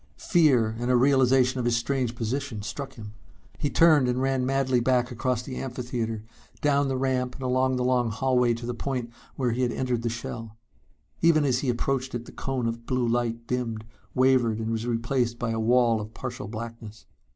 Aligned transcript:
Fear 0.17 0.77
and 0.79 0.89
a 0.89 0.95
realization 0.95 1.59
of 1.59 1.65
his 1.65 1.77
strange 1.77 2.15
position 2.15 2.63
struck 2.63 2.93
him. 2.95 3.13
He 3.59 3.69
turned 3.69 4.07
and 4.07 4.19
ran 4.19 4.47
madly 4.47 4.79
back 4.79 5.11
across 5.11 5.43
the 5.43 5.57
amphitheater, 5.57 6.23
down 6.59 6.87
the 6.87 6.97
ramp 6.97 7.35
and 7.35 7.43
along 7.43 7.75
the 7.75 7.83
long 7.83 8.09
hallway 8.09 8.55
to 8.55 8.65
the 8.65 8.73
point 8.73 9.11
where 9.35 9.51
he 9.51 9.61
had 9.61 9.71
entered 9.71 10.01
the 10.01 10.09
shell. 10.09 10.57
Even 11.21 11.45
as 11.45 11.59
he 11.59 11.69
approached 11.69 12.15
it 12.15 12.25
the 12.25 12.31
cone 12.31 12.65
of 12.65 12.87
blue 12.87 13.07
light 13.07 13.45
dimmed, 13.45 13.85
wavered 14.15 14.57
and 14.57 14.71
was 14.71 14.87
replaced 14.87 15.37
by 15.37 15.51
a 15.51 15.59
wall 15.59 16.01
of 16.01 16.15
partial 16.15 16.47
blackness. 16.47 17.05